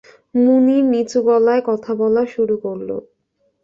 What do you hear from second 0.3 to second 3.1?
মুনির নিচু গলায় কথা বলা শুরু করল।